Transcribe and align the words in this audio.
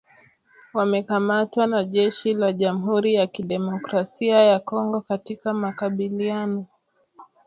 wamekamatwa 0.73 1.67
na 1.67 1.83
jeshi 1.83 2.33
la 2.33 2.53
Jamuhuri 2.53 3.13
ya 3.13 3.25
Demokrasia 3.27 4.41
ya 4.41 4.59
Kongo 4.59 5.01
katika 5.01 5.53
makabiliano 5.53 6.65